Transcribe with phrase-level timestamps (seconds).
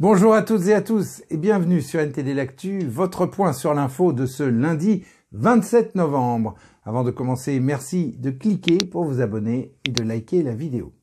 [0.00, 4.14] Bonjour à toutes et à tous et bienvenue sur NTD L'Actu, votre point sur l'info
[4.14, 6.54] de ce lundi 27 novembre.
[6.86, 10.94] Avant de commencer, merci de cliquer pour vous abonner et de liker la vidéo.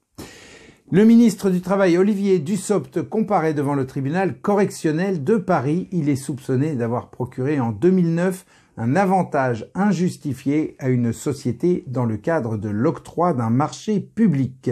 [0.89, 5.87] Le ministre du Travail Olivier Dussopt comparaît devant le tribunal correctionnel de Paris.
[5.91, 12.17] Il est soupçonné d'avoir procuré en 2009 un avantage injustifié à une société dans le
[12.17, 14.71] cadre de l'octroi d'un marché public.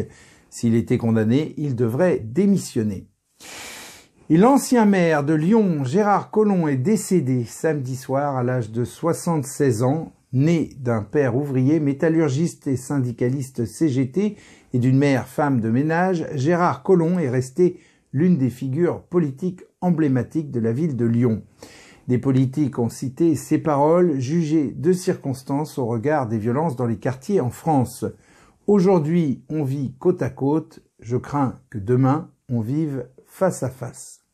[0.49, 3.07] S'il était condamné, il devrait démissionner.
[4.27, 9.83] Et l'ancien maire de Lyon, Gérard Collomb, est décédé samedi soir à l'âge de 76
[9.83, 14.35] ans, né d'un père ouvrier, métallurgiste et syndicaliste CGT
[14.73, 16.25] et d'une mère femme de ménage.
[16.33, 17.79] Gérard Collomb est resté
[18.13, 21.43] l'une des figures politiques emblématiques de la ville de Lyon.
[22.07, 26.97] Des politiques ont cité ces paroles, jugées de circonstances au regard des violences dans les
[26.97, 28.05] quartiers en France.
[28.65, 33.05] Aujourd'hui, on vit côte à côte, je crains que demain, on vive
[33.35, 34.24] face à face.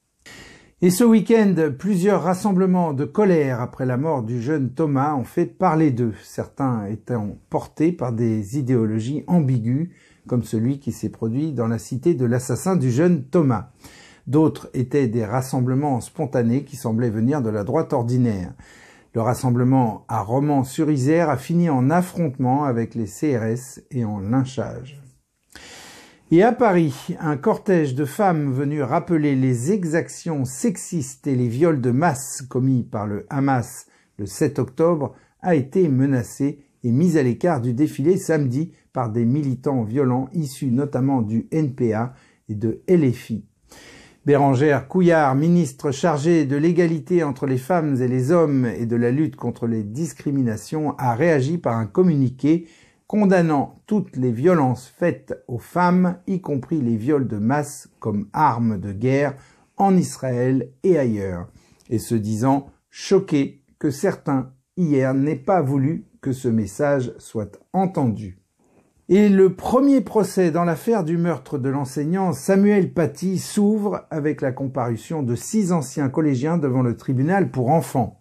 [0.83, 5.45] Et ce week-end, plusieurs rassemblements de colère après la mort du jeune Thomas ont fait
[5.45, 9.89] parler d'eux, certains étant portés par des idéologies ambiguës,
[10.25, 13.69] comme celui qui s'est produit dans la cité de l'assassin du jeune Thomas.
[14.25, 18.51] D'autres étaient des rassemblements spontanés qui semblaient venir de la droite ordinaire.
[19.13, 25.00] Le rassemblement à Romans-sur-Isère a fini en affrontement avec les CRS et en lynchage.
[26.33, 31.81] Et à Paris, un cortège de femmes venues rappeler les exactions sexistes et les viols
[31.81, 33.87] de masse commis par le Hamas
[34.17, 39.25] le 7 octobre a été menacé et mis à l'écart du défilé samedi par des
[39.25, 42.13] militants violents issus notamment du NPA
[42.47, 43.43] et de LFI.
[44.25, 49.11] Bérangère Couillard, ministre chargée de l'égalité entre les femmes et les hommes et de la
[49.11, 52.67] lutte contre les discriminations, a réagi par un communiqué
[53.11, 58.79] condamnant toutes les violences faites aux femmes, y compris les viols de masse comme armes
[58.79, 59.35] de guerre
[59.75, 61.49] en Israël et ailleurs,
[61.89, 68.39] et se disant choqué que certains hier n'aient pas voulu que ce message soit entendu.
[69.09, 74.53] Et le premier procès dans l'affaire du meurtre de l'enseignant Samuel Paty s'ouvre avec la
[74.53, 78.20] comparution de six anciens collégiens devant le tribunal pour enfants.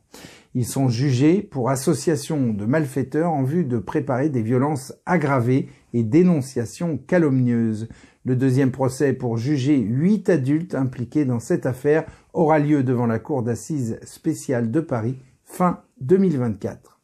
[0.55, 6.03] Ils sont jugés pour association de malfaiteurs en vue de préparer des violences aggravées et
[6.03, 7.89] dénonciations calomnieuses.
[8.25, 13.21] Le deuxième procès pour juger huit adultes impliqués dans cette affaire aura lieu devant la
[13.21, 17.01] Cour d'assises spéciale de Paris fin 2024.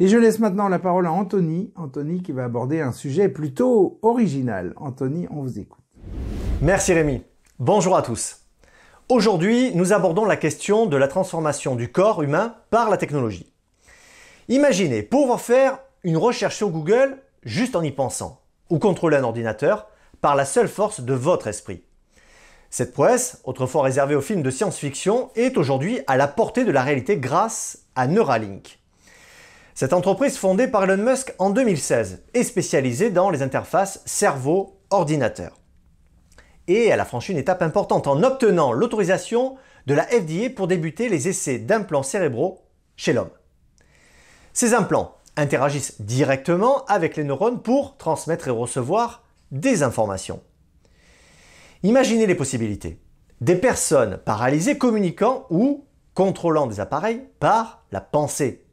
[0.00, 4.00] Et je laisse maintenant la parole à Anthony, Anthony qui va aborder un sujet plutôt
[4.02, 4.72] original.
[4.76, 5.84] Anthony, on vous écoute.
[6.60, 7.22] Merci Rémi.
[7.60, 8.43] Bonjour à tous.
[9.10, 13.52] Aujourd'hui, nous abordons la question de la transformation du corps humain par la technologie.
[14.48, 19.88] Imaginez pouvoir faire une recherche sur Google juste en y pensant, ou contrôler un ordinateur
[20.22, 21.82] par la seule force de votre esprit.
[22.70, 26.82] Cette prouesse, autrefois réservée aux films de science-fiction, est aujourd'hui à la portée de la
[26.82, 28.78] réalité grâce à Neuralink.
[29.74, 35.60] Cette entreprise fondée par Elon Musk en 2016 est spécialisée dans les interfaces cerveau-ordinateur
[36.68, 41.08] et elle a franchi une étape importante en obtenant l'autorisation de la FDA pour débuter
[41.08, 42.64] les essais d'implants cérébraux
[42.96, 43.30] chez l'homme.
[44.52, 50.42] Ces implants interagissent directement avec les neurones pour transmettre et recevoir des informations.
[51.82, 52.98] Imaginez les possibilités.
[53.40, 58.64] Des personnes paralysées communiquant ou contrôlant des appareils par la pensée.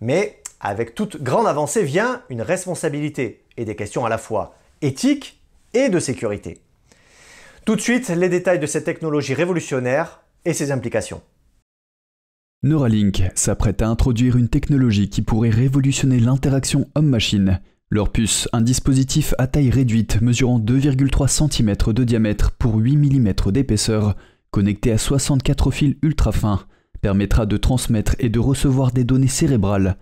[0.00, 5.42] Mais avec toute grande avancée vient une responsabilité et des questions à la fois éthiques
[5.74, 6.63] et de sécurité.
[7.64, 11.22] Tout de suite, les détails de cette technologie révolutionnaire et ses implications.
[12.62, 17.60] Neuralink s'apprête à introduire une technologie qui pourrait révolutionner l'interaction homme-machine.
[17.90, 23.32] Leur puce, un dispositif à taille réduite mesurant 2,3 cm de diamètre pour 8 mm
[23.50, 24.14] d'épaisseur,
[24.50, 26.66] connecté à 64 fils ultra fins,
[27.00, 29.96] permettra de transmettre et de recevoir des données cérébrales.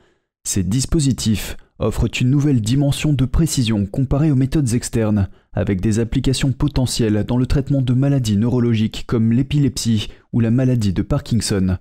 [0.45, 6.53] Ces dispositifs offrent une nouvelle dimension de précision comparée aux méthodes externes, avec des applications
[6.53, 11.77] potentielles dans le traitement de maladies neurologiques comme l'épilepsie ou la maladie de Parkinson.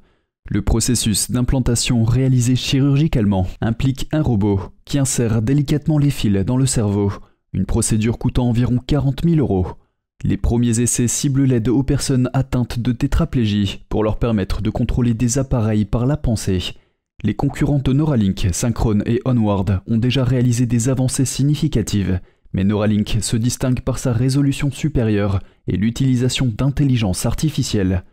[0.49, 6.65] Le processus d'implantation réalisé chirurgicalement implique un robot qui insère délicatement les fils dans le
[6.65, 7.13] cerveau,
[7.53, 9.67] une procédure coûtant environ 40 000 euros.
[10.23, 15.13] Les premiers essais ciblent l'aide aux personnes atteintes de tétraplégie pour leur permettre de contrôler
[15.13, 16.75] des appareils par la pensée
[17.23, 22.19] les concurrents de Neuralink, Synchrone et Onward, ont déjà réalisé des avancées significatives,
[22.53, 28.03] mais Neuralink se distingue par sa résolution supérieure et l'utilisation d'intelligence artificielle.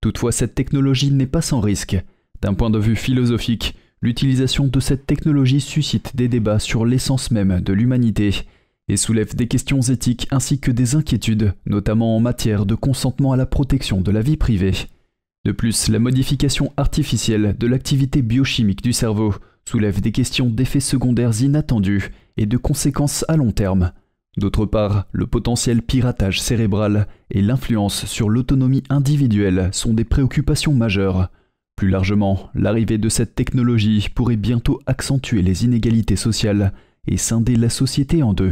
[0.00, 1.96] Toutefois, cette technologie n'est pas sans risque.
[2.42, 7.60] D'un point de vue philosophique, l'utilisation de cette technologie suscite des débats sur l'essence même
[7.60, 8.32] de l'humanité.
[8.88, 13.36] et soulève des questions éthiques ainsi que des inquiétudes, notamment en matière de consentement à
[13.36, 14.74] la protection de la vie privée.
[15.46, 19.32] De plus, la modification artificielle de l'activité biochimique du cerveau
[19.64, 23.92] soulève des questions d'effets secondaires inattendus et de conséquences à long terme.
[24.36, 31.28] D'autre part, le potentiel piratage cérébral et l'influence sur l'autonomie individuelle sont des préoccupations majeures.
[31.76, 36.72] Plus largement, l'arrivée de cette technologie pourrait bientôt accentuer les inégalités sociales
[37.06, 38.50] et scinder la société en deux.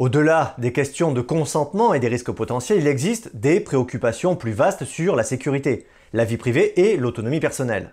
[0.00, 4.86] Au-delà des questions de consentement et des risques potentiels, il existe des préoccupations plus vastes
[4.86, 7.92] sur la sécurité, la vie privée et l'autonomie personnelle.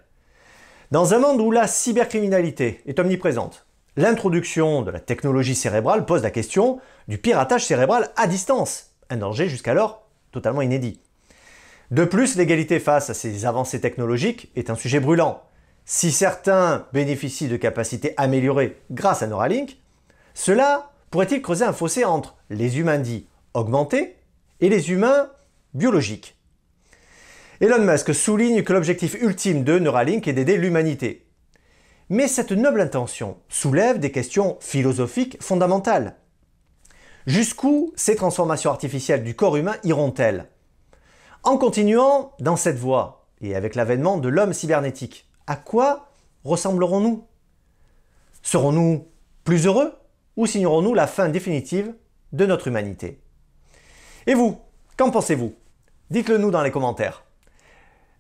[0.92, 3.66] Dans un monde où la cybercriminalité est omniprésente,
[3.98, 9.50] l'introduction de la technologie cérébrale pose la question du piratage cérébral à distance, un danger
[9.50, 11.02] jusqu'alors totalement inédit.
[11.92, 15.44] De plus, l'égalité face à ces avancées technologiques est un sujet brûlant.
[15.84, 19.76] Si certains bénéficient de capacités améliorées grâce à Neuralink,
[20.34, 24.16] cela pourrait-il creuser un fossé entre les humains dits augmentés
[24.60, 25.30] et les humains
[25.74, 26.38] biologiques?
[27.60, 31.28] Elon Musk souligne que l'objectif ultime de Neuralink est d'aider l'humanité.
[32.10, 36.16] Mais cette noble intention soulève des questions philosophiques fondamentales.
[37.26, 40.48] Jusqu'où ces transformations artificielles du corps humain iront-elles?
[41.44, 46.10] En continuant dans cette voie, et avec l'avènement de l'homme cybernétique, à quoi
[46.44, 47.26] ressemblerons-nous?
[48.44, 49.08] Serons-nous
[49.44, 49.94] plus heureux?
[50.38, 51.94] Ou signerons-nous la fin définitive
[52.32, 53.20] de notre humanité?
[54.28, 54.58] Et vous,
[54.96, 55.54] qu'en pensez-vous?
[56.10, 57.26] Dites-le nous dans les commentaires.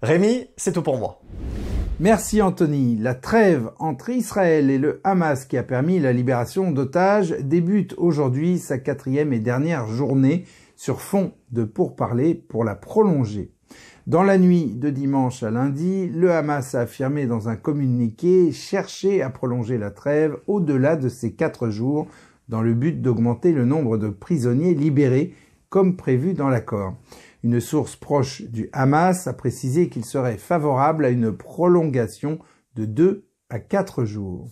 [0.01, 1.21] Rémi, c'est tout pour moi.
[1.99, 2.97] Merci Anthony.
[2.97, 8.59] La trêve entre Israël et le Hamas qui a permis la libération d'otages débute aujourd'hui
[8.59, 13.51] sa quatrième et dernière journée sur fond de pourparlers pour la prolonger.
[14.07, 19.21] Dans la nuit de dimanche à lundi, le Hamas a affirmé dans un communiqué chercher
[19.21, 22.07] à prolonger la trêve au-delà de ces quatre jours
[22.47, 25.33] dans le but d'augmenter le nombre de prisonniers libérés
[25.67, 26.95] comme prévu dans l'accord.
[27.43, 32.39] Une source proche du Hamas a précisé qu'il serait favorable à une prolongation
[32.75, 34.47] de deux à quatre jours.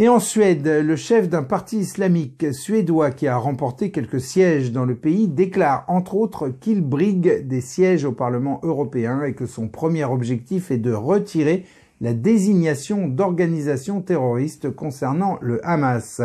[0.00, 4.84] Et en Suède, le chef d'un parti islamique suédois qui a remporté quelques sièges dans
[4.84, 9.66] le pays déclare entre autres qu'il brigue des sièges au Parlement européen et que son
[9.66, 11.64] premier objectif est de retirer
[12.00, 16.22] la désignation d'organisations terroristes concernant le Hamas.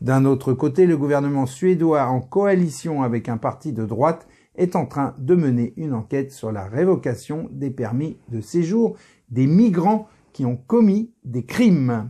[0.00, 4.86] D'un autre côté, le gouvernement suédois, en coalition avec un parti de droite, est en
[4.86, 8.96] train de mener une enquête sur la révocation des permis de séjour
[9.28, 12.08] des migrants qui ont commis des crimes.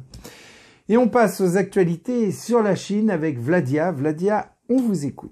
[0.91, 3.93] Et on passe aux actualités sur la Chine avec Vladia.
[3.93, 5.31] Vladia, on vous écoute.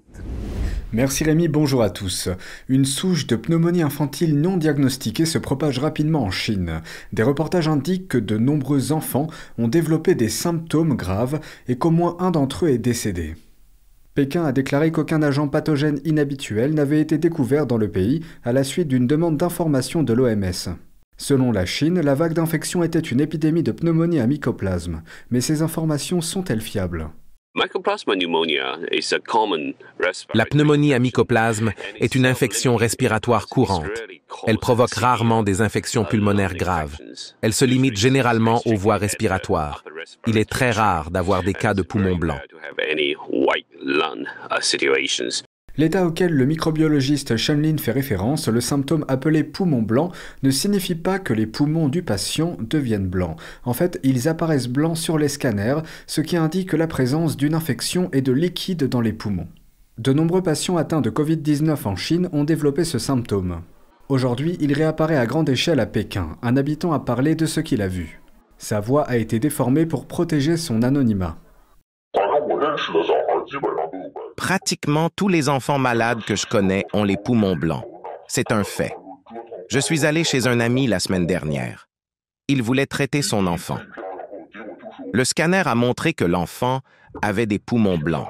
[0.93, 2.29] Merci Rémi, bonjour à tous.
[2.69, 6.79] Une souche de pneumonie infantile non diagnostiquée se propage rapidement en Chine.
[7.11, 9.27] Des reportages indiquent que de nombreux enfants
[9.57, 13.35] ont développé des symptômes graves et qu'au moins un d'entre eux est décédé.
[14.15, 18.63] Pékin a déclaré qu'aucun agent pathogène inhabituel n'avait été découvert dans le pays à la
[18.63, 20.77] suite d'une demande d'information de l'OMS.
[21.19, 25.03] Selon la Chine, la vague d'infection était une épidémie de pneumonie à mycoplasme.
[25.29, 27.09] Mais ces informations sont-elles fiables?
[30.33, 33.85] La pneumonie à mycoplasme est une infection respiratoire courante.
[34.47, 36.97] Elle provoque rarement des infections pulmonaires graves.
[37.41, 39.83] Elle se limite généralement aux voies respiratoires.
[40.25, 42.39] Il est très rare d'avoir des cas de poumons blancs.
[45.79, 50.11] L'état auquel le microbiologiste Shenlin fait référence, le symptôme appelé poumon blanc,
[50.43, 53.37] ne signifie pas que les poumons du patient deviennent blancs.
[53.63, 58.09] En fait, ils apparaissent blancs sur les scanners, ce qui indique la présence d'une infection
[58.11, 59.47] et de liquide dans les poumons.
[59.97, 63.61] De nombreux patients atteints de Covid-19 en Chine ont développé ce symptôme.
[64.09, 66.35] Aujourd'hui, il réapparaît à grande échelle à Pékin.
[66.41, 68.19] Un habitant a parlé de ce qu'il a vu.
[68.57, 71.37] Sa voix a été déformée pour protéger son anonymat.
[74.39, 77.83] Pratiquement tous les enfants malades que je connais ont les poumons blancs.
[78.29, 78.95] C'est un fait.
[79.69, 81.89] Je suis allé chez un ami la semaine dernière.
[82.47, 83.79] Il voulait traiter son enfant.
[85.11, 86.79] Le scanner a montré que l'enfant
[87.21, 88.29] avait des poumons blancs.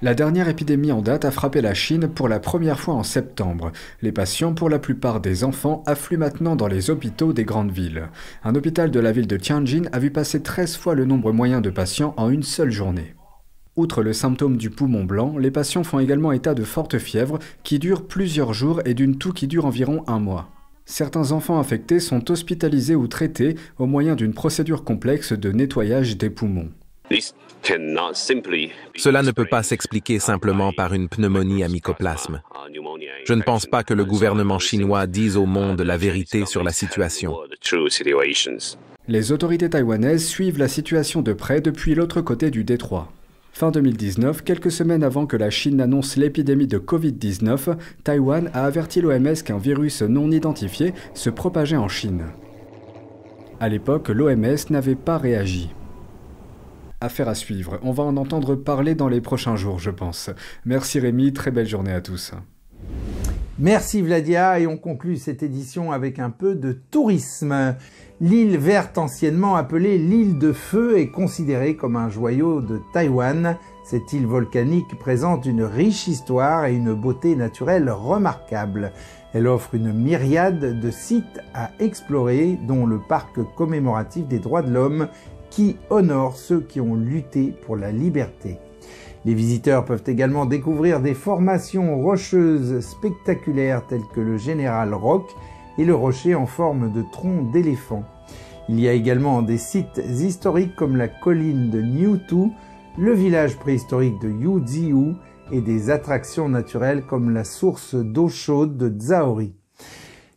[0.00, 3.72] La dernière épidémie en date a frappé la Chine pour la première fois en septembre.
[4.00, 8.10] Les patients, pour la plupart des enfants, affluent maintenant dans les hôpitaux des grandes villes.
[8.44, 11.60] Un hôpital de la ville de Tianjin a vu passer 13 fois le nombre moyen
[11.60, 13.16] de patients en une seule journée.
[13.78, 17.78] Outre le symptôme du poumon blanc, les patients font également état de forte fièvre qui
[17.78, 20.48] dure plusieurs jours et d'une toux qui dure environ un mois.
[20.84, 26.28] Certains enfants infectés sont hospitalisés ou traités au moyen d'une procédure complexe de nettoyage des
[26.28, 26.70] poumons.
[28.96, 32.42] Cela ne peut pas s'expliquer simplement par une pneumonie à mycoplasme.
[33.26, 36.72] Je ne pense pas que le gouvernement chinois dise au monde la vérité sur la
[36.72, 37.36] situation.
[39.06, 43.12] Les autorités taïwanaises suivent la situation de près depuis l'autre côté du détroit.
[43.52, 49.00] Fin 2019, quelques semaines avant que la Chine annonce l'épidémie de Covid-19, Taïwan a averti
[49.00, 52.26] l'OMS qu'un virus non identifié se propageait en Chine.
[53.60, 55.70] À l'époque, l'OMS n'avait pas réagi.
[57.00, 60.30] Affaire à suivre, on va en entendre parler dans les prochains jours, je pense.
[60.64, 62.32] Merci Rémi, très belle journée à tous.
[63.60, 67.74] Merci Vladia et on conclut cette édition avec un peu de tourisme.
[68.20, 73.56] L'île verte anciennement appelée l'île de feu est considérée comme un joyau de Taïwan.
[73.84, 78.92] Cette île volcanique présente une riche histoire et une beauté naturelle remarquable.
[79.34, 84.72] Elle offre une myriade de sites à explorer, dont le parc commémoratif des droits de
[84.72, 85.08] l'homme
[85.50, 88.58] qui honore ceux qui ont lutté pour la liberté.
[89.24, 95.28] Les visiteurs peuvent également découvrir des formations rocheuses spectaculaires telles que le Général Rock
[95.76, 98.04] et le rocher en forme de tronc d'éléphant.
[98.68, 102.50] Il y a également des sites historiques comme la colline de Niutu,
[102.98, 105.14] le village préhistorique de Yuziu
[105.50, 109.54] et des attractions naturelles comme la source d'eau chaude de Zaori.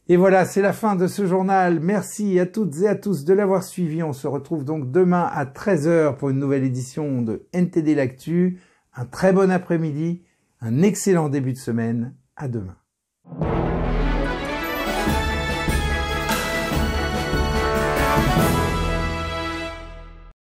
[0.07, 1.79] Et voilà, c'est la fin de ce journal.
[1.79, 4.03] Merci à toutes et à tous de l'avoir suivi.
[4.03, 8.59] On se retrouve donc demain à 13h pour une nouvelle édition de NTD L'Actu.
[8.93, 10.23] Un très bon après-midi,
[10.59, 12.15] un excellent début de semaine.
[12.35, 12.75] À demain.